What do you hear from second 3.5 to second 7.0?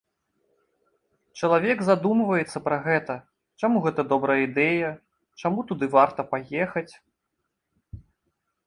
чаму гэта добрая ідэя, чаму туды варта паехаць.